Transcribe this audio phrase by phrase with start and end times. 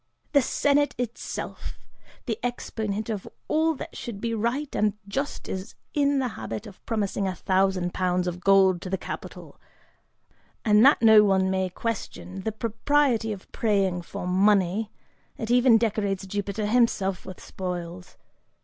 [0.31, 1.77] The Senate itself,
[2.25, 6.83] the exponent of all that should be right and just, is in the habit of
[6.87, 9.61] promising a thousand pounds of gold to the capitol,
[10.65, 14.89] and that no one may question the propriety of praying for money,
[15.37, 18.17] it even decorates Jupiter himself with spoils'.